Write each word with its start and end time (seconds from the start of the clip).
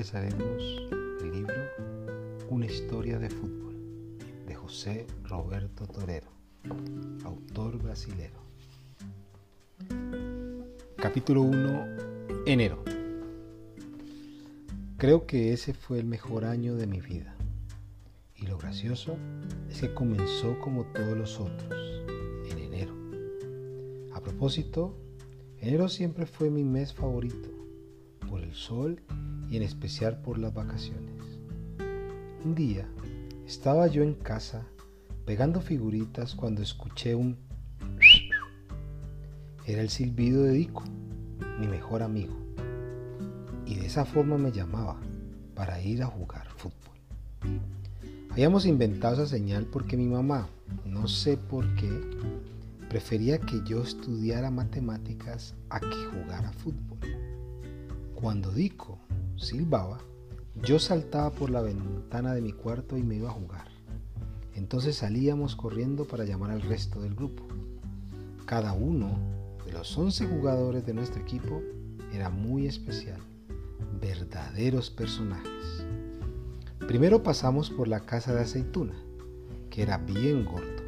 empezaremos 0.00 0.62
el 1.20 1.30
libro 1.30 1.54
Una 2.48 2.64
historia 2.64 3.18
de 3.18 3.28
fútbol 3.28 3.76
de 4.46 4.54
José 4.54 5.06
Roberto 5.24 5.86
Torero, 5.86 6.28
autor 7.22 7.76
brasilero. 7.76 8.40
Capítulo 10.96 11.42
1, 11.42 11.86
enero. 12.46 12.82
Creo 14.96 15.26
que 15.26 15.52
ese 15.52 15.74
fue 15.74 15.98
el 15.98 16.06
mejor 16.06 16.46
año 16.46 16.76
de 16.76 16.86
mi 16.86 17.02
vida. 17.02 17.36
Y 18.36 18.46
lo 18.46 18.56
gracioso 18.56 19.18
es 19.68 19.82
que 19.82 19.92
comenzó 19.92 20.58
como 20.60 20.84
todos 20.94 21.14
los 21.14 21.38
otros, 21.38 22.02
en 22.50 22.58
enero. 22.58 22.94
A 24.14 24.22
propósito, 24.22 24.96
enero 25.58 25.90
siempre 25.90 26.24
fue 26.24 26.48
mi 26.48 26.64
mes 26.64 26.94
favorito, 26.94 27.50
por 28.26 28.40
el 28.40 28.54
sol 28.54 29.02
en 29.56 29.62
especial 29.62 30.20
por 30.20 30.38
las 30.38 30.54
vacaciones. 30.54 31.14
Un 32.44 32.54
día 32.54 32.86
estaba 33.46 33.86
yo 33.88 34.02
en 34.02 34.14
casa 34.14 34.66
pegando 35.26 35.60
figuritas 35.60 36.34
cuando 36.34 36.62
escuché 36.62 37.14
un... 37.14 37.36
Era 39.66 39.82
el 39.82 39.90
silbido 39.90 40.44
de 40.44 40.52
Dico, 40.52 40.84
mi 41.58 41.66
mejor 41.66 42.02
amigo. 42.02 42.34
Y 43.66 43.74
de 43.74 43.86
esa 43.86 44.04
forma 44.04 44.38
me 44.38 44.52
llamaba 44.52 45.00
para 45.54 45.80
ir 45.82 46.02
a 46.02 46.06
jugar 46.06 46.48
fútbol. 46.56 46.96
Habíamos 48.30 48.66
inventado 48.66 49.14
esa 49.14 49.26
señal 49.26 49.66
porque 49.66 49.96
mi 49.96 50.06
mamá, 50.06 50.48
no 50.86 51.08
sé 51.08 51.36
por 51.36 51.74
qué, 51.74 51.90
prefería 52.88 53.40
que 53.40 53.60
yo 53.64 53.82
estudiara 53.82 54.50
matemáticas 54.50 55.54
a 55.68 55.80
que 55.80 56.04
jugara 56.12 56.52
fútbol. 56.52 56.98
Cuando 58.14 58.52
Dico 58.52 58.99
silbaba, 59.40 59.98
yo 60.62 60.78
saltaba 60.78 61.30
por 61.30 61.50
la 61.50 61.62
ventana 61.62 62.34
de 62.34 62.42
mi 62.42 62.52
cuarto 62.52 62.98
y 62.98 63.02
me 63.02 63.16
iba 63.16 63.30
a 63.30 63.32
jugar. 63.32 63.68
Entonces 64.54 64.96
salíamos 64.96 65.56
corriendo 65.56 66.04
para 66.04 66.24
llamar 66.24 66.50
al 66.50 66.60
resto 66.60 67.00
del 67.00 67.14
grupo. 67.14 67.44
Cada 68.44 68.74
uno 68.74 69.18
de 69.64 69.72
los 69.72 69.96
11 69.96 70.26
jugadores 70.26 70.84
de 70.84 70.92
nuestro 70.92 71.22
equipo 71.22 71.62
era 72.12 72.28
muy 72.28 72.66
especial, 72.66 73.20
verdaderos 74.00 74.90
personajes. 74.90 75.86
Primero 76.86 77.22
pasamos 77.22 77.70
por 77.70 77.88
la 77.88 78.00
casa 78.00 78.34
de 78.34 78.42
aceituna, 78.42 78.94
que 79.70 79.82
era 79.82 79.96
bien 79.96 80.44
gordo 80.44 80.82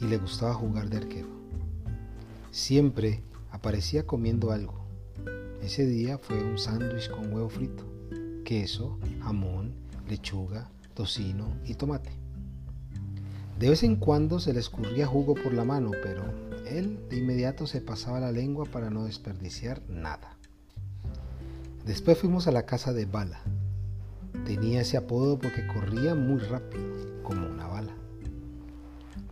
y 0.00 0.06
le 0.06 0.16
gustaba 0.16 0.54
jugar 0.54 0.88
de 0.88 0.98
arquero. 0.98 1.28
Siempre 2.50 3.22
aparecía 3.50 4.06
comiendo 4.06 4.52
algo, 4.52 4.83
ese 5.62 5.86
día 5.86 6.18
fue 6.18 6.42
un 6.42 6.58
sándwich 6.58 7.10
con 7.10 7.32
huevo 7.32 7.48
frito, 7.48 7.84
queso, 8.44 8.98
jamón, 9.22 9.74
lechuga, 10.08 10.70
tocino 10.94 11.56
y 11.64 11.74
tomate. 11.74 12.10
De 13.58 13.68
vez 13.68 13.82
en 13.82 13.96
cuando 13.96 14.40
se 14.40 14.52
le 14.52 14.60
escurría 14.60 15.06
jugo 15.06 15.34
por 15.34 15.52
la 15.52 15.64
mano, 15.64 15.92
pero 16.02 16.24
él 16.66 16.98
de 17.08 17.18
inmediato 17.18 17.66
se 17.66 17.80
pasaba 17.80 18.20
la 18.20 18.32
lengua 18.32 18.64
para 18.64 18.90
no 18.90 19.04
desperdiciar 19.04 19.82
nada. 19.88 20.36
Después 21.86 22.18
fuimos 22.18 22.46
a 22.46 22.52
la 22.52 22.66
casa 22.66 22.92
de 22.92 23.04
Bala. 23.04 23.40
Tenía 24.44 24.80
ese 24.80 24.96
apodo 24.96 25.38
porque 25.38 25.66
corría 25.66 26.14
muy 26.14 26.40
rápido, 26.40 27.22
como 27.22 27.46
una 27.46 27.66
bala. 27.66 27.94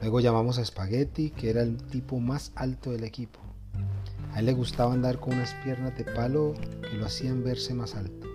Luego 0.00 0.20
llamamos 0.20 0.58
a 0.58 0.64
Spaghetti, 0.64 1.30
que 1.30 1.50
era 1.50 1.62
el 1.62 1.76
tipo 1.76 2.18
más 2.20 2.52
alto 2.54 2.92
del 2.92 3.04
equipo. 3.04 3.41
A 4.32 4.38
él 4.40 4.46
le 4.46 4.54
gustaba 4.54 4.94
andar 4.94 5.20
con 5.20 5.34
unas 5.34 5.52
piernas 5.62 5.94
de 5.98 6.04
palo 6.04 6.54
que 6.80 6.96
lo 6.96 7.04
hacían 7.04 7.44
verse 7.44 7.74
más 7.74 7.94
alto. 7.94 8.26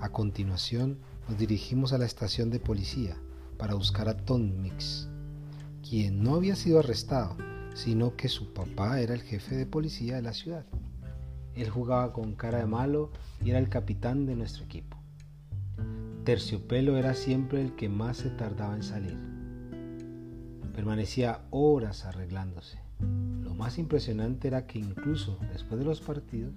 A 0.00 0.08
continuación 0.08 0.98
nos 1.28 1.38
dirigimos 1.38 1.92
a 1.92 1.98
la 1.98 2.06
estación 2.06 2.48
de 2.48 2.60
policía 2.60 3.14
para 3.58 3.74
buscar 3.74 4.08
a 4.08 4.16
Tom 4.16 4.62
Mix, 4.62 5.06
quien 5.86 6.22
no 6.22 6.34
había 6.34 6.56
sido 6.56 6.78
arrestado, 6.78 7.36
sino 7.74 8.16
que 8.16 8.30
su 8.30 8.54
papá 8.54 9.00
era 9.00 9.12
el 9.12 9.20
jefe 9.20 9.54
de 9.54 9.66
policía 9.66 10.16
de 10.16 10.22
la 10.22 10.32
ciudad. 10.32 10.64
Él 11.54 11.68
jugaba 11.68 12.14
con 12.14 12.34
cara 12.34 12.60
de 12.60 12.66
malo 12.66 13.10
y 13.44 13.50
era 13.50 13.58
el 13.58 13.68
capitán 13.68 14.24
de 14.24 14.34
nuestro 14.34 14.64
equipo. 14.64 14.96
Terciopelo 16.24 16.96
era 16.96 17.12
siempre 17.12 17.60
el 17.60 17.76
que 17.76 17.90
más 17.90 18.16
se 18.16 18.30
tardaba 18.30 18.76
en 18.76 18.82
salir. 18.82 19.18
Permanecía 20.72 21.42
horas 21.50 22.06
arreglándose 22.06 22.89
lo 23.42 23.54
más 23.54 23.78
impresionante 23.78 24.48
era 24.48 24.66
que 24.66 24.78
incluso 24.78 25.38
después 25.52 25.78
de 25.78 25.84
los 25.84 26.00
partidos 26.00 26.54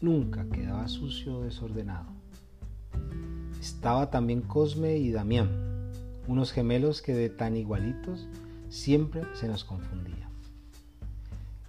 nunca 0.00 0.44
quedaba 0.48 0.88
sucio 0.88 1.38
o 1.38 1.42
desordenado. 1.42 2.08
Estaba 3.60 4.10
también 4.10 4.42
Cosme 4.42 4.96
y 4.96 5.12
Damián, 5.12 5.92
unos 6.26 6.52
gemelos 6.52 7.02
que 7.02 7.14
de 7.14 7.28
tan 7.28 7.56
igualitos 7.56 8.28
siempre 8.68 9.22
se 9.34 9.48
nos 9.48 9.64
confundía. 9.64 10.28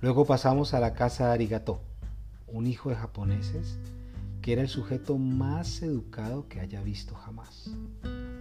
Luego 0.01 0.25
pasamos 0.25 0.73
a 0.73 0.79
la 0.79 0.93
casa 0.93 1.27
de 1.27 1.33
Arigato, 1.33 1.79
un 2.47 2.67
hijo 2.67 2.89
de 2.89 2.95
japoneses 2.95 3.77
que 4.43 4.51
era 4.51 4.61
el 4.61 4.67
sujeto 4.67 5.17
más 5.17 5.81
educado 5.81 6.49
que 6.49 6.59
haya 6.59 6.83
visto 6.83 7.15
jamás. 7.15 7.71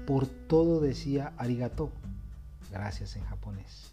Por 0.04 0.26
todo 0.26 0.80
decía 0.80 1.32
arigato, 1.38 1.90
gracias 2.72 3.14
en 3.14 3.22
japonés. 3.22 3.91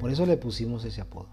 Por 0.00 0.10
eso 0.10 0.26
le 0.26 0.36
pusimos 0.36 0.84
ese 0.84 1.00
apodo. 1.00 1.28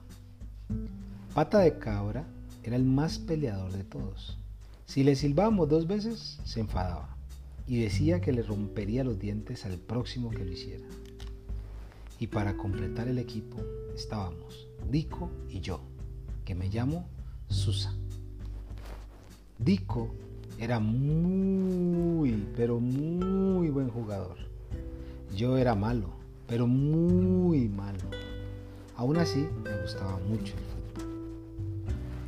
Pata 1.34 1.60
de 1.60 1.78
cabra 1.78 2.26
era 2.64 2.76
el 2.76 2.84
más 2.84 3.20
peleador 3.20 3.72
de 3.72 3.84
todos. 3.84 4.38
Si 4.86 5.04
le 5.04 5.16
silbábamos 5.16 5.70
dos 5.70 5.88
veces, 5.88 6.40
se 6.44 6.60
enfadaba 6.60 7.16
y 7.68 7.82
decía 7.82 8.20
que 8.20 8.32
le 8.32 8.42
rompería 8.42 9.04
los 9.04 9.20
dientes 9.20 9.66
al 9.66 9.78
próximo 9.78 10.32
que 10.32 10.44
lo 10.44 10.52
hiciera. 10.52 10.86
Y 12.20 12.28
para 12.28 12.58
completar 12.58 13.08
el 13.08 13.20
equipo 13.20 13.58
estábamos 13.96 14.70
Dico 14.90 15.30
y 15.50 15.60
yo, 15.60 15.82
que 16.46 16.56
me 16.56 16.68
llamo 16.70 17.08
Susa. 17.48 17.94
Dico 19.60 20.16
era 20.58 20.80
muy, 20.80 22.48
pero 22.56 22.80
muy 22.80 23.70
buen 23.70 23.90
jugador. 23.90 24.38
Yo 25.36 25.58
era 25.58 25.76
malo, 25.76 26.10
pero 26.48 26.68
muy 26.68 27.70
malo. 27.70 28.10
Aún 29.00 29.16
así, 29.16 29.48
me 29.64 29.82
gustaba 29.82 30.20
mucho 30.28 30.54
el 30.58 30.64
fútbol. 30.66 31.08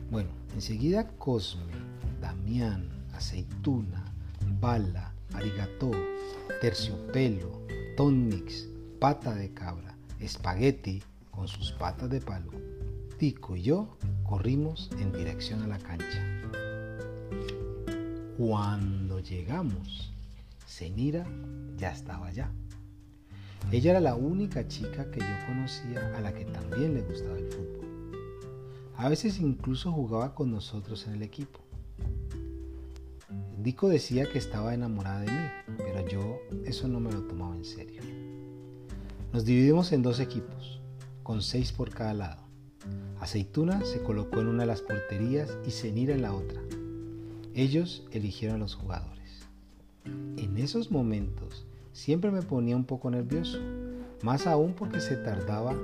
Bueno, 0.09 0.29
enseguida 0.53 1.09
Cosme, 1.17 1.73
Damián, 2.21 2.87
Aceituna, 3.11 4.05
Bala, 4.61 5.11
Arigató, 5.33 5.91
Terciopelo, 6.61 7.59
Tonix, 7.97 8.69
Pata 9.01 9.35
de 9.35 9.53
Cabra, 9.53 9.97
Espagueti 10.21 11.03
con 11.29 11.49
sus 11.49 11.73
patas 11.73 12.09
de 12.09 12.21
palo, 12.21 12.53
Tico 13.17 13.57
y 13.57 13.63
yo 13.63 13.97
corrimos 14.23 14.91
en 14.97 15.11
dirección 15.11 15.63
a 15.63 15.67
la 15.67 15.77
cancha. 15.77 16.25
Cuando 18.37 19.19
llegamos, 19.19 20.13
Zenira 20.65 21.27
ya 21.75 21.91
estaba 21.91 22.27
allá. 22.27 22.49
Ella 23.71 23.91
era 23.91 23.99
la 23.99 24.15
única 24.15 24.67
chica 24.67 25.09
que 25.11 25.19
yo 25.19 25.45
conocía 25.47 26.15
a 26.17 26.21
la 26.21 26.33
que 26.33 26.45
también 26.45 26.93
le 26.93 27.01
gustaba 27.01 27.37
el 27.37 27.47
fútbol. 27.47 27.81
A 28.95 29.09
veces 29.09 29.39
incluso 29.39 29.91
jugaba 29.91 30.35
con 30.35 30.51
nosotros 30.51 31.07
en 31.07 31.13
el 31.13 31.23
equipo. 31.23 31.59
Dico 33.57 33.89
decía 33.89 34.29
que 34.31 34.39
estaba 34.39 34.73
enamorada 34.73 35.21
de 35.21 35.31
mí, 35.31 35.75
pero 35.77 36.07
yo 36.07 36.39
eso 36.65 36.87
no 36.87 36.99
me 36.99 37.11
lo 37.11 37.23
tomaba 37.23 37.55
en 37.55 37.65
serio. 37.65 38.01
Nos 39.31 39.45
dividimos 39.45 39.91
en 39.91 40.01
dos 40.01 40.19
equipos, 40.19 40.81
con 41.23 41.41
seis 41.41 41.71
por 41.71 41.91
cada 41.91 42.13
lado. 42.13 42.41
Aceituna 43.19 43.85
se 43.85 44.01
colocó 44.01 44.41
en 44.41 44.47
una 44.47 44.63
de 44.63 44.67
las 44.67 44.81
porterías 44.81 45.57
y 45.65 45.71
Zenira 45.71 46.13
en 46.13 46.23
la 46.23 46.33
otra. 46.33 46.61
Ellos 47.53 48.05
eligieron 48.11 48.57
a 48.57 48.59
los 48.59 48.75
jugadores. 48.75 49.47
En 50.05 50.57
esos 50.57 50.91
momentos 50.91 51.65
siempre 51.93 52.31
me 52.31 52.41
ponía 52.41 52.75
un 52.75 52.85
poco 52.85 53.09
nervioso, 53.09 53.59
más 54.23 54.47
aún 54.47 54.73
porque 54.73 55.01
se 55.01 55.17
tardaba 55.17 55.75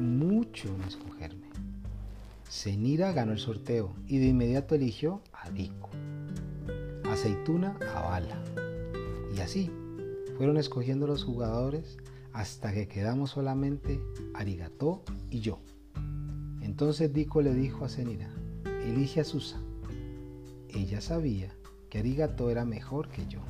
mucho 0.00 0.68
en 0.68 0.82
escogerme. 0.82 1.46
Zenira 2.48 3.12
ganó 3.12 3.32
el 3.32 3.38
sorteo 3.38 3.92
y 4.06 4.18
de 4.18 4.26
inmediato 4.26 4.74
eligió 4.74 5.20
a 5.32 5.50
Dico, 5.50 5.90
Aceituna 7.10 7.76
a 7.94 8.02
Bala. 8.02 8.42
Y 9.36 9.40
así 9.40 9.70
fueron 10.36 10.56
escogiendo 10.56 11.06
los 11.06 11.24
jugadores 11.24 11.98
hasta 12.32 12.72
que 12.72 12.88
quedamos 12.88 13.30
solamente 13.30 14.00
Arigató 14.34 15.02
y 15.30 15.40
yo. 15.40 15.58
Entonces 16.60 17.12
Dico 17.12 17.42
le 17.42 17.54
dijo 17.54 17.84
a 17.84 17.88
Zenira, 17.88 18.30
elige 18.84 19.20
a 19.20 19.24
Susa. 19.24 19.58
Ella 20.68 21.00
sabía 21.00 21.54
que 21.88 21.98
Arigató 21.98 22.50
era 22.50 22.64
mejor 22.64 23.08
que 23.08 23.26
yo 23.26 23.40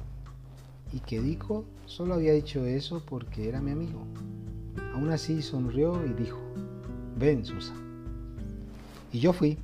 y 0.93 1.01
que 1.01 1.21
Dico 1.21 1.65
solo 1.87 2.15
había 2.15 2.33
dicho 2.33 2.65
eso 2.65 3.03
porque 3.07 3.49
era 3.49 3.61
mi 3.61 3.71
amigo. 3.71 4.05
Aún 4.95 5.11
así 5.11 5.43
sonrió 5.43 6.05
y 6.07 6.13
dijo, 6.13 6.39
ven 7.19 7.45
Susa. 7.45 7.75
Y 9.13 9.21
yo 9.21 9.33
fui, 9.33 9.59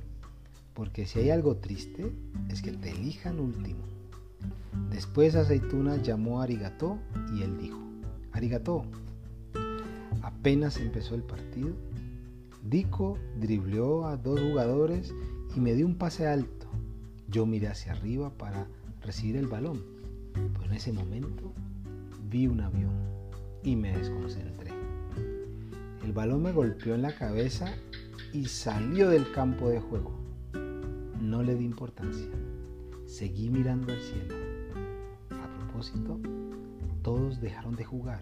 porque 0.73 1.05
si 1.05 1.19
hay 1.19 1.29
algo 1.29 1.57
triste 1.57 2.11
es 2.49 2.61
que 2.61 2.71
te 2.71 2.91
elijan 2.91 3.39
último. 3.39 3.83
Después 4.89 5.35
Aceituna 5.35 5.97
llamó 5.97 6.39
a 6.39 6.43
Arigató 6.43 6.99
y 7.35 7.41
él 7.41 7.57
dijo, 7.57 7.79
Arigató. 8.31 8.85
Apenas 10.21 10.77
empezó 10.77 11.15
el 11.15 11.23
partido, 11.23 11.69
Dico 12.63 13.17
dribleó 13.39 14.05
a 14.05 14.15
dos 14.15 14.39
jugadores 14.39 15.13
y 15.55 15.59
me 15.59 15.73
dio 15.73 15.85
un 15.85 15.95
pase 15.95 16.27
alto. 16.27 16.67
Yo 17.27 17.45
miré 17.45 17.67
hacia 17.67 17.91
arriba 17.91 18.31
para 18.37 18.67
recibir 19.01 19.35
el 19.35 19.47
balón, 19.47 19.83
pero 20.33 20.65
en 20.65 20.73
ese 20.73 20.91
momento 20.91 21.53
vi 22.29 22.47
un 22.47 22.61
avión 22.61 22.93
y 23.63 23.75
me 23.75 23.97
desconcentré. 23.97 24.71
El 26.03 26.11
balón 26.11 26.43
me 26.43 26.51
golpeó 26.51 26.95
en 26.95 27.01
la 27.01 27.15
cabeza 27.15 27.73
y 28.33 28.45
salió 28.45 29.09
del 29.09 29.31
campo 29.31 29.69
de 29.69 29.79
juego. 29.79 30.11
No 31.21 31.43
le 31.43 31.55
di 31.55 31.65
importancia. 31.65 32.27
Seguí 33.05 33.49
mirando 33.49 33.93
al 33.93 33.99
cielo. 33.99 34.35
A 35.29 35.47
propósito, 35.57 36.19
todos 37.01 37.39
dejaron 37.39 37.75
de 37.75 37.85
jugar 37.85 38.21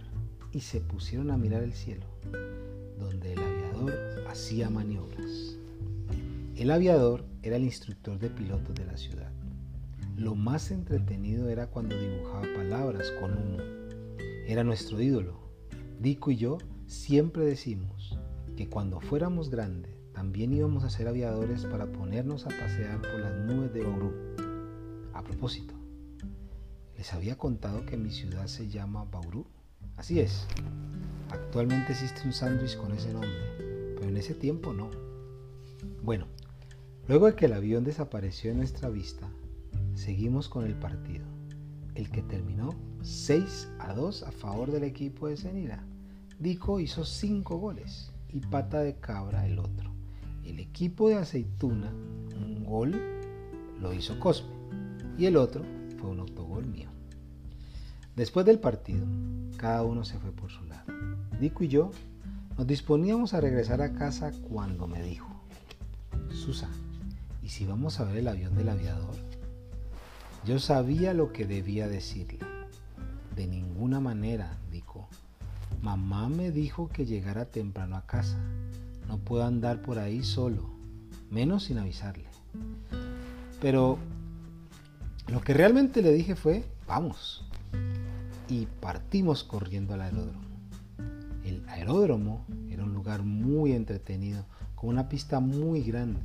y 0.52 0.60
se 0.60 0.82
pusieron 0.82 1.32
a 1.32 1.38
mirar 1.38 1.64
el 1.64 1.74
cielo, 1.74 2.06
donde 3.00 3.34
el 3.34 3.40
aviador 3.40 3.94
hacía 4.28 4.70
maniobras. 4.70 5.58
El 6.56 6.70
aviador 6.70 7.26
era 7.42 7.56
el 7.56 7.64
instructor 7.64 8.20
de 8.20 8.30
pilotos 8.30 8.76
de 8.76 8.86
la 8.86 8.98
ciudad. 8.98 9.32
Lo 10.22 10.36
más 10.36 10.70
entretenido 10.70 11.50
era 11.50 11.66
cuando 11.66 11.98
dibujaba 11.98 12.46
palabras 12.56 13.10
con 13.20 13.32
humo. 13.32 13.58
Era 14.46 14.64
nuestro 14.64 15.02
ídolo. 15.02 15.40
Dico 16.00 16.30
y 16.30 16.36
yo 16.36 16.60
siempre 16.86 17.44
decimos 17.44 18.20
que 18.56 18.70
cuando 18.70 19.02
fuéramos 19.02 19.50
grandes 19.50 19.98
también 20.14 20.54
íbamos 20.54 20.84
a 20.84 20.92
ser 20.92 21.08
aviadores 21.08 21.66
para 21.66 21.92
ponernos 21.92 22.46
a 22.46 22.50
pasear 22.50 23.02
por 23.02 23.20
las 23.20 23.36
nubes 23.48 23.74
de 23.74 23.84
Bauru. 23.84 24.14
A 25.16 25.24
propósito, 25.24 25.74
¿les 26.96 27.12
había 27.14 27.36
contado 27.36 27.84
que 27.88 27.98
mi 27.98 28.12
ciudad 28.12 28.46
se 28.46 28.70
llama 28.70 29.06
Bauru? 29.06 29.48
Así 29.98 30.20
es. 30.20 30.46
Actualmente 31.32 31.94
existe 31.94 32.22
un 32.26 32.34
sándwich 32.34 32.78
con 32.78 32.92
ese 32.92 33.12
nombre 33.12 33.96
pero 33.96 34.08
en 34.08 34.18
ese 34.18 34.36
tiempo 34.36 34.72
no. 34.72 34.92
Bueno, 36.04 36.28
luego 37.08 37.26
de 37.26 37.34
que 37.34 37.48
el 37.48 37.54
avión 37.54 37.84
desapareció 37.84 38.52
en 38.52 38.58
nuestra 38.58 38.90
vista, 38.90 39.28
seguimos 39.94 40.50
con 40.50 40.66
el 40.66 40.76
partido, 40.76 41.26
el 41.96 42.10
que 42.10 42.22
terminó 42.22 42.70
6 43.02 43.72
a 43.80 43.94
2 43.94 44.24
a 44.24 44.32
favor 44.32 44.72
del 44.72 44.84
equipo 44.84 45.28
de 45.28 45.38
Cenira. 45.38 45.84
Dico 46.40 46.80
hizo 46.80 47.06
5 47.06 47.58
goles 47.58 48.12
y 48.30 48.40
Pata 48.40 48.82
de 48.82 48.96
Cabra 48.96 49.46
el 49.46 49.60
otro. 49.60 49.92
El 50.46 50.60
equipo 50.60 51.10
de 51.10 51.16
Aceituna, 51.16 51.92
un 51.92 52.64
gol 52.66 53.00
lo 53.80 53.94
hizo 53.94 54.20
Cosme 54.20 54.50
y 55.18 55.26
el 55.26 55.38
otro 55.38 55.64
fue 56.00 56.10
un 56.10 56.20
autogol 56.20 56.66
mío. 56.66 56.90
Después 58.16 58.46
del 58.46 58.60
partido, 58.60 59.06
cada 59.58 59.84
uno 59.84 60.04
se 60.04 60.20
fue 60.20 60.32
por 60.32 60.52
su 60.52 60.64
lado. 60.66 60.92
Dico 61.40 61.64
y 61.64 61.68
yo 61.68 61.92
nos 62.58 62.68
disponíamos 62.68 63.34
a 63.34 63.42
regresar 63.42 63.82
a 63.82 63.94
casa 63.94 64.32
cuando 64.50 64.88
me 64.88 65.02
dijo, 65.02 65.28
Susa, 66.30 66.70
¿y 67.42 67.50
si 67.50 67.66
vamos 67.66 68.00
a 68.00 68.06
ver 68.06 68.18
el 68.18 68.28
avión 68.28 68.56
del 68.56 68.70
aviador? 68.70 69.16
Yo 70.44 70.58
sabía 70.58 71.14
lo 71.14 71.32
que 71.32 71.46
debía 71.46 71.88
decirle. 71.88 72.40
De 73.36 73.46
ninguna 73.46 74.00
manera, 74.00 74.58
dijo. 74.72 75.08
Mamá 75.84 76.30
me 76.30 76.52
dijo 76.52 76.90
que 76.90 77.06
llegara 77.06 77.46
temprano 77.46 77.96
a 77.96 78.08
casa. 78.08 78.40
No 79.08 79.20
puedo 79.20 79.44
andar 79.44 79.84
por 79.84 80.00
ahí 80.00 80.24
solo, 80.24 80.72
menos 81.30 81.66
sin 81.66 81.78
avisarle. 81.78 82.26
Pero 83.62 84.00
lo 85.28 85.42
que 85.42 85.54
realmente 85.54 86.02
le 86.02 86.12
dije 86.12 86.36
fue, 86.36 86.64
vamos. 86.88 87.46
Y 88.50 88.66
partimos 88.66 89.44
corriendo 89.44 89.94
al 89.94 90.02
aeródromo. 90.02 90.42
El 91.46 91.64
aeródromo 91.70 92.46
era 92.70 92.84
un 92.84 92.94
lugar 92.94 93.22
muy 93.22 93.74
entretenido, 93.74 94.46
con 94.74 94.90
una 94.90 95.08
pista 95.08 95.40
muy 95.40 95.84
grande, 95.84 96.22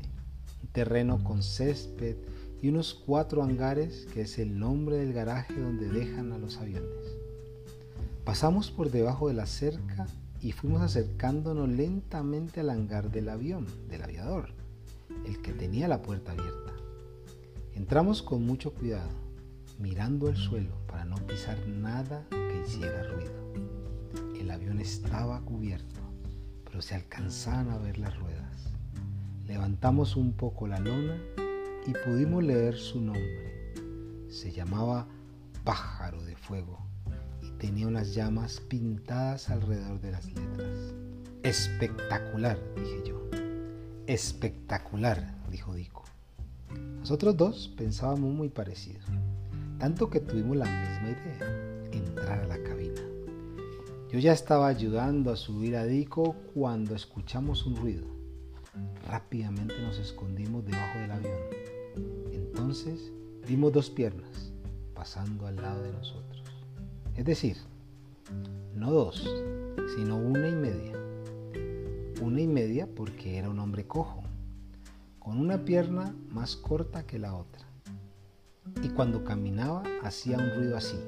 un 0.62 0.68
terreno 0.68 1.22
con 1.22 1.42
césped 1.42 2.16
y 2.62 2.68
unos 2.68 2.94
cuatro 2.94 3.42
hangares 3.42 4.06
que 4.12 4.22
es 4.22 4.38
el 4.38 4.58
nombre 4.58 4.96
del 4.96 5.12
garaje 5.12 5.54
donde 5.54 5.88
dejan 5.88 6.32
a 6.32 6.38
los 6.38 6.56
aviones. 6.58 7.16
Pasamos 8.24 8.70
por 8.70 8.90
debajo 8.90 9.28
de 9.28 9.34
la 9.34 9.46
cerca 9.46 10.06
y 10.40 10.52
fuimos 10.52 10.82
acercándonos 10.82 11.68
lentamente 11.68 12.60
al 12.60 12.70
hangar 12.70 13.10
del 13.10 13.28
avión, 13.28 13.66
del 13.88 14.02
aviador, 14.02 14.50
el 15.24 15.40
que 15.42 15.52
tenía 15.52 15.88
la 15.88 16.02
puerta 16.02 16.32
abierta. 16.32 16.72
Entramos 17.74 18.22
con 18.22 18.44
mucho 18.44 18.72
cuidado, 18.72 19.10
mirando 19.78 20.28
el 20.28 20.36
suelo 20.36 20.74
para 20.86 21.04
no 21.04 21.16
pisar 21.26 21.58
nada 21.68 22.26
que 22.30 22.62
hiciera 22.66 23.02
ruido. 23.04 23.54
El 24.40 24.50
avión 24.50 24.80
estaba 24.80 25.40
cubierto, 25.42 26.00
pero 26.64 26.82
se 26.82 26.94
alcanzaban 26.94 27.70
a 27.70 27.78
ver 27.78 27.98
las 27.98 28.18
ruedas. 28.18 28.72
Levantamos 29.46 30.16
un 30.16 30.32
poco 30.32 30.66
la 30.66 30.80
lona 30.80 31.16
y 31.86 31.92
pudimos 32.04 32.42
leer 32.42 32.76
su 32.76 33.00
nombre. 33.00 33.74
Se 34.28 34.50
llamaba 34.50 35.06
Pájaro 35.64 36.22
de 36.24 36.34
Fuego 36.36 36.78
y 37.42 37.50
tenía 37.52 37.86
unas 37.86 38.14
llamas 38.14 38.60
pintadas 38.60 39.50
alrededor 39.50 40.00
de 40.00 40.10
las 40.10 40.26
letras. 40.26 40.94
Espectacular, 41.42 42.58
dije 42.74 43.02
yo. 43.06 43.28
Espectacular, 44.06 45.36
dijo 45.50 45.74
Dico. 45.74 46.04
Nosotros 46.98 47.36
dos 47.36 47.68
pensábamos 47.76 48.34
muy 48.34 48.48
parecido, 48.48 49.00
tanto 49.78 50.10
que 50.10 50.20
tuvimos 50.20 50.56
la 50.56 50.64
misma 50.64 51.10
idea, 51.10 51.84
entrar 51.92 52.40
a 52.40 52.46
la 52.46 52.62
cabina. 52.62 53.00
Yo 54.10 54.18
ya 54.18 54.32
estaba 54.32 54.66
ayudando 54.66 55.32
a 55.32 55.36
subir 55.36 55.76
a 55.76 55.84
Dico 55.84 56.34
cuando 56.52 56.96
escuchamos 56.96 57.64
un 57.66 57.76
ruido. 57.76 58.06
Rápidamente 59.08 59.80
nos 59.82 59.98
escondimos 59.98 60.64
debajo 60.64 60.98
del 60.98 61.10
avión. 61.12 61.45
Entonces 62.66 63.12
vimos 63.46 63.72
dos 63.72 63.90
piernas 63.90 64.52
pasando 64.92 65.46
al 65.46 65.54
lado 65.54 65.84
de 65.84 65.92
nosotros. 65.92 66.42
Es 67.14 67.24
decir, 67.24 67.56
no 68.74 68.90
dos, 68.90 69.22
sino 69.94 70.16
una 70.16 70.48
y 70.48 70.56
media. 70.56 70.98
Una 72.20 72.40
y 72.40 72.48
media 72.48 72.88
porque 72.92 73.38
era 73.38 73.50
un 73.50 73.60
hombre 73.60 73.86
cojo, 73.86 74.24
con 75.20 75.38
una 75.38 75.64
pierna 75.64 76.12
más 76.30 76.56
corta 76.56 77.06
que 77.06 77.20
la 77.20 77.36
otra. 77.36 77.62
Y 78.82 78.88
cuando 78.88 79.22
caminaba 79.22 79.84
hacía 80.02 80.36
un 80.36 80.52
ruido 80.56 80.76
así. 80.76 80.98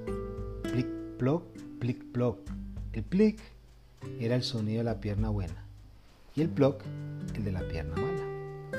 Plic, 0.62 0.87
ploc, 1.18 1.42
plic, 1.80 2.04
ploc 2.12 2.38
el 2.92 3.02
plic 3.02 3.40
era 4.21 4.37
el 4.37 4.44
sonido 4.44 4.78
de 4.78 4.85
la 4.85 5.00
pierna 5.00 5.28
buena 5.30 5.64
y 6.37 6.40
el 6.40 6.50
ploc 6.50 6.85
el 7.35 7.42
de 7.42 7.50
la 7.50 7.66
pierna 7.66 7.97
mala. 7.97 8.78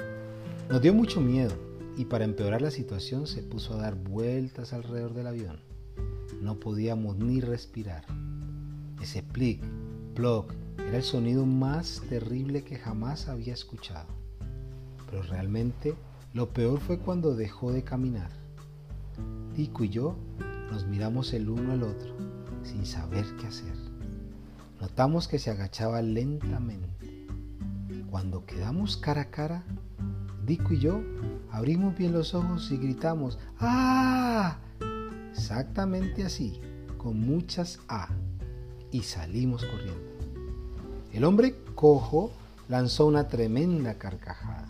Nos 0.69 0.81
dio 0.81 0.93
mucho 0.93 1.19
miedo 1.19 1.67
y 1.99 2.05
para 2.05 2.23
empeorar 2.23 2.61
la 2.61 2.71
situación 2.71 3.27
se 3.27 3.43
puso 3.43 3.73
a 3.73 3.81
dar 3.81 3.95
vueltas 3.95 4.71
alrededor 4.71 5.13
del 5.13 5.27
avión. 5.27 5.59
No 6.41 6.57
podíamos 6.57 7.17
ni 7.17 7.41
respirar. 7.41 8.05
Ese 9.01 9.21
plic, 9.21 9.61
ploc, 10.15 10.53
era 10.77 10.95
el 10.95 11.03
sonido 11.03 11.45
más 11.45 12.01
terrible 12.07 12.63
que 12.63 12.77
jamás 12.77 13.27
había 13.27 13.53
escuchado. 13.53 14.07
Pero 15.09 15.23
realmente 15.23 15.93
lo 16.33 16.53
peor 16.53 16.79
fue 16.79 16.99
cuando 16.99 17.35
dejó 17.35 17.73
de 17.73 17.83
caminar. 17.83 18.31
Tico 19.53 19.83
y 19.83 19.89
yo 19.89 20.15
nos 20.71 20.87
miramos 20.87 21.33
el 21.33 21.49
uno 21.49 21.73
al 21.73 21.83
otro 21.83 22.15
sin 22.63 22.85
saber 22.85 23.25
qué 23.41 23.47
hacer. 23.47 23.75
Notamos 24.79 25.27
que 25.27 25.37
se 25.37 25.51
agachaba 25.51 26.01
lentamente. 26.01 27.27
Cuando 28.09 28.45
quedamos 28.45 28.95
cara 28.95 29.23
a 29.23 29.31
cara, 29.31 29.65
Dico 30.49 30.73
y 30.73 30.79
yo 30.79 31.03
abrimos 31.51 31.95
bien 31.95 32.11
los 32.11 32.33
ojos 32.33 32.71
y 32.71 32.77
gritamos 32.77 33.37
¡Ah! 33.59 34.57
Exactamente 35.31 36.23
así, 36.23 36.59
con 36.97 37.19
muchas 37.19 37.79
A, 37.87 38.09
y 38.89 39.03
salimos 39.03 39.63
corriendo. 39.63 40.09
El 41.13 41.23
hombre 41.25 41.55
cojo 41.75 42.31
lanzó 42.67 43.05
una 43.05 43.27
tremenda 43.27 43.99
carcajada, 43.99 44.67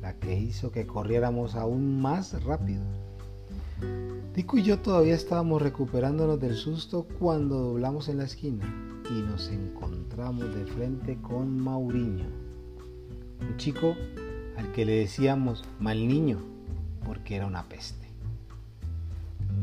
la 0.00 0.14
que 0.14 0.38
hizo 0.38 0.70
que 0.70 0.86
corriéramos 0.86 1.56
aún 1.56 2.00
más 2.00 2.44
rápido. 2.44 2.84
Dico 4.36 4.58
y 4.58 4.62
yo 4.62 4.78
todavía 4.78 5.16
estábamos 5.16 5.60
recuperándonos 5.60 6.40
del 6.40 6.54
susto 6.54 7.04
cuando 7.18 7.58
doblamos 7.58 8.08
en 8.08 8.18
la 8.18 8.24
esquina 8.26 8.64
y 9.10 9.22
nos 9.22 9.48
encontramos 9.48 10.54
de 10.54 10.66
frente 10.66 11.20
con 11.20 11.58
Mauriño, 11.58 12.28
un 13.40 13.56
chico 13.56 13.96
al 14.60 14.72
que 14.72 14.84
le 14.84 14.92
decíamos 14.92 15.64
mal 15.78 16.06
niño 16.06 16.38
porque 17.06 17.34
era 17.34 17.46
una 17.46 17.66
peste. 17.70 18.06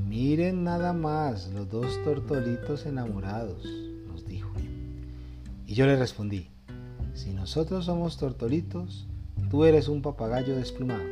Miren 0.10 0.63
nada 0.63 0.92
más 0.92 1.50
los 1.54 1.70
dos 1.70 2.04
tortolitos 2.04 2.88
enamorados, 2.88 3.63
nos 4.08 4.25
dijo. 4.25 4.50
Y 5.68 5.75
yo 5.75 5.86
le 5.86 5.98
respondí, 5.98 6.50
si 7.13 7.32
nosotros 7.32 7.86
somos 7.86 8.18
tortolitos, 8.18 9.08
tú 9.51 9.66
eres 9.66 9.88
un 9.88 10.01
papagayo 10.01 10.56
desplumado. 10.56 11.06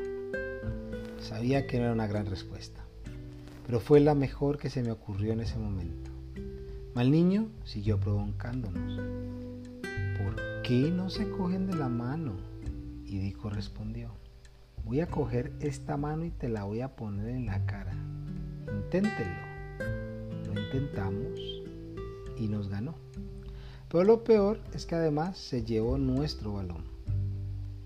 Sabía 1.20 1.68
que 1.68 1.77
no 1.77 1.84
era 1.84 1.94
una 1.94 2.08
gran 2.08 2.25
respuesta. 2.25 2.82
pero 3.68 3.80
fue 3.80 4.00
la 4.00 4.15
mejor 4.15 4.58
que 4.58 4.72
se 4.72 4.82
me 4.82 4.92
ocurrió 4.92 5.34
en 5.34 5.42
ese 5.42 5.60
momento. 5.60 6.10
Mal 6.96 7.12
niño 7.12 7.50
siguió 7.65 8.00
provocándonos. 8.00 9.00
¿Por 10.18 10.62
qué 10.63 10.92
no 10.92 11.12
se 11.12 11.30
cogen 11.30 11.68
de 11.68 11.75
la 11.75 11.88
mano? 11.88 12.55
Y 13.06 13.20
Dico 13.20 13.50
respondió, 13.50 14.10
voy 14.84 15.00
a 15.00 15.08
coger 15.08 15.54
esta 15.60 15.98
mano 15.98 16.26
y 16.26 16.32
te 16.32 16.50
la 16.50 16.64
voy 16.64 16.82
a 16.82 16.96
poner 16.96 17.30
en 17.30 17.46
la 17.46 17.66
cara. 17.66 17.94
Inténtenlo. 18.74 19.46
Lo 20.46 20.60
intentamos 20.60 21.40
y 22.38 22.48
nos 22.48 22.70
ganó. 22.70 22.96
Pero 23.90 24.04
lo 24.04 24.24
peor 24.24 24.60
es 24.74 24.86
que 24.86 24.96
además 24.96 25.38
se 25.38 25.64
llevó 25.64 25.98
nuestro 25.98 26.54
balón. 26.54 26.84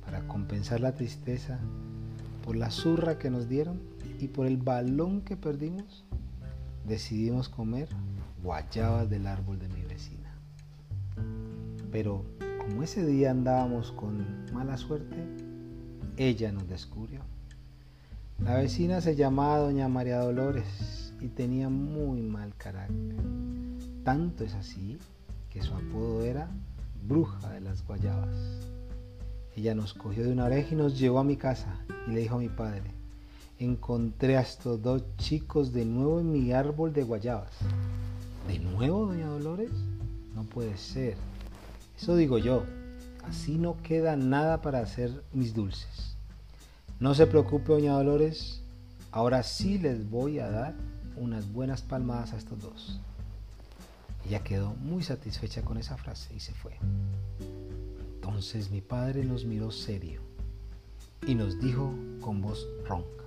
Para 0.04 0.28
compensar 0.28 0.80
la 0.80 0.94
tristeza 0.94 1.60
por 2.44 2.56
la 2.56 2.72
zurra 2.72 3.20
que 3.20 3.30
nos 3.30 3.48
dieron 3.48 3.80
y 4.20 4.28
por 4.30 4.48
el 4.48 4.58
balón 4.58 5.22
que 5.22 5.38
perdimos, 5.38 6.04
decidimos 6.86 7.50
comer 7.50 7.90
guayabas 8.42 9.10
del 9.10 9.28
árbol 9.28 9.60
de 9.60 9.68
mi 9.70 9.84
vecina. 9.84 10.34
Pero 11.92 12.26
como 12.70 12.84
ese 12.84 13.04
día 13.04 13.32
andábamos 13.32 13.92
con 13.94 14.46
mala 14.54 14.78
suerte, 14.78 15.16
ella 16.18 16.52
nos 16.52 16.68
descubrió. 16.68 17.22
La 18.44 18.56
vecina 18.56 19.02
se 19.02 19.16
llamaba 19.16 19.58
Doña 19.58 19.88
María 19.88 20.20
Dolores 20.20 21.12
y 21.20 21.30
tenía 21.30 21.68
muy 21.70 22.22
mal 22.22 22.54
carácter. 22.56 23.16
Tanto 24.04 24.44
es 24.44 24.54
así 24.54 25.00
que 25.50 25.64
su 25.64 25.74
apodo 25.74 26.24
era 26.24 26.48
Bruja 27.08 27.50
de 27.50 27.62
las 27.62 27.86
Guayabas. 27.86 28.36
Ella 29.56 29.74
nos 29.74 29.96
cogió 29.96 30.24
de 30.24 30.32
una 30.32 30.46
oreja 30.46 30.70
y 30.74 30.78
nos 30.78 30.98
llevó 31.00 31.20
a 31.20 31.24
mi 31.24 31.38
casa 31.38 31.76
y 32.08 32.12
le 32.12 32.20
dijo 32.22 32.36
a 32.36 32.40
mi 32.40 32.50
padre, 32.50 32.92
encontré 33.58 34.38
a 34.38 34.42
estos 34.42 34.82
dos 34.82 35.04
chicos 35.18 35.74
de 35.74 35.86
nuevo 35.86 36.20
en 36.20 36.32
mi 36.32 36.54
árbol 36.54 36.94
de 36.94 37.04
guayabas. 37.04 37.52
¿De 38.48 38.60
nuevo, 38.60 39.08
doña 39.08 39.28
Dolores? 39.28 39.72
No 40.36 40.44
puede 40.44 40.78
ser. 40.78 41.18
Eso 42.02 42.16
digo 42.16 42.38
yo. 42.38 42.64
Así 43.26 43.58
no 43.58 43.76
queda 43.84 44.16
nada 44.16 44.62
para 44.62 44.80
hacer 44.80 45.22
mis 45.34 45.54
dulces. 45.54 46.16
No 47.00 47.14
se 47.14 47.28
preocupe, 47.28 47.74
doña 47.74 47.94
Dolores. 47.94 48.62
Ahora 49.12 49.44
sí 49.44 49.78
les 49.78 50.10
voy 50.10 50.40
a 50.40 50.50
dar 50.50 50.76
unas 51.18 51.52
buenas 51.52 51.82
palmadas 51.82 52.32
a 52.32 52.38
estos 52.38 52.62
dos. 52.62 53.00
Ella 54.26 54.44
quedó 54.44 54.76
muy 54.76 55.04
satisfecha 55.04 55.62
con 55.64 55.78
esa 55.78 55.98
frase 55.98 56.34
y 56.34 56.40
se 56.40 56.54
fue. 56.54 56.78
Entonces 58.16 58.72
mi 58.72 58.80
padre 58.80 59.26
nos 59.26 59.44
miró 59.44 59.70
serio 59.70 60.22
y 61.28 61.36
nos 61.36 61.60
dijo 61.60 61.94
con 62.22 62.42
voz 62.42 62.66
ronca, 62.86 63.26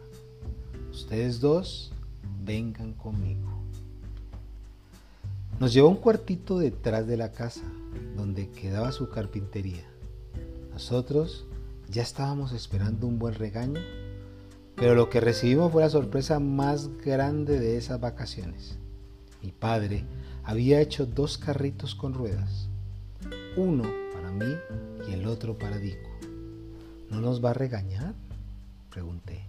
ustedes 0.90 1.40
dos 1.40 1.92
vengan 2.42 2.94
conmigo. 2.94 3.50
Nos 5.60 5.74
llevó 5.74 5.88
a 5.88 5.90
un 5.90 5.96
cuartito 5.96 6.58
detrás 6.58 7.06
de 7.06 7.16
la 7.18 7.32
casa 7.32 7.62
donde 8.16 8.50
quedaba 8.50 8.92
su 8.92 9.08
carpintería. 9.08 9.84
Nosotros 10.72 11.46
ya 11.88 12.02
estábamos 12.02 12.52
esperando 12.52 13.06
un 13.06 13.18
buen 13.18 13.34
regaño, 13.34 13.80
pero 14.76 14.94
lo 14.94 15.10
que 15.10 15.20
recibimos 15.20 15.70
fue 15.70 15.82
la 15.82 15.90
sorpresa 15.90 16.40
más 16.40 16.96
grande 16.98 17.60
de 17.60 17.76
esas 17.76 18.00
vacaciones. 18.00 18.78
Mi 19.42 19.52
padre 19.52 20.04
había 20.44 20.80
hecho 20.80 21.06
dos 21.06 21.36
carritos 21.36 21.94
con 21.94 22.14
ruedas, 22.14 22.68
uno 23.56 23.84
para 24.14 24.30
mí 24.30 24.54
y 25.08 25.12
el 25.12 25.26
otro 25.26 25.58
para 25.58 25.78
Dico. 25.78 26.10
¿No 27.10 27.20
nos 27.20 27.44
va 27.44 27.50
a 27.50 27.54
regañar? 27.54 28.14
Pregunté. 28.90 29.46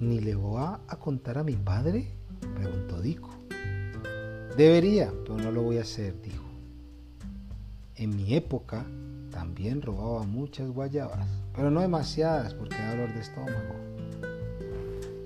¿Ni 0.00 0.20
le 0.20 0.34
va 0.34 0.80
a 0.88 0.96
contar 0.98 1.38
a 1.38 1.44
mi 1.44 1.54
padre? 1.54 2.08
Preguntó 2.56 3.00
Dico. 3.00 3.30
Debería, 4.56 5.12
pero 5.22 5.36
no 5.36 5.50
lo 5.50 5.62
voy 5.62 5.78
a 5.78 5.82
hacer, 5.82 6.20
dijo. 6.22 6.41
En 8.02 8.16
mi 8.16 8.34
época 8.34 8.84
también 9.30 9.80
robaba 9.80 10.24
muchas 10.24 10.68
guayabas, 10.68 11.24
pero 11.54 11.70
no 11.70 11.82
demasiadas 11.82 12.52
porque 12.52 12.74
da 12.74 12.90
dolor 12.90 13.14
de 13.14 13.20
estómago. 13.20 13.74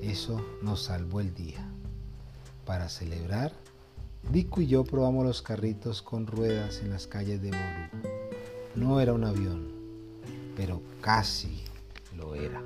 Eso 0.03 0.45
nos 0.61 0.83
salvó 0.83 1.21
el 1.21 1.33
día. 1.33 1.67
Para 2.67 2.91
celebrar, 2.91 3.55
Dico 4.31 4.61
y 4.61 4.67
yo 4.67 4.85
probamos 4.85 5.25
los 5.25 5.41
carritos 5.41 6.03
con 6.03 6.27
ruedas 6.27 6.81
en 6.83 6.91
las 6.91 7.07
calles 7.07 7.41
de 7.41 7.49
Boru. 7.49 8.11
No 8.75 9.01
era 9.01 9.15
un 9.15 9.25
avión, 9.25 9.73
pero 10.55 10.83
casi 11.01 11.63
lo 12.15 12.35
era. 12.35 12.61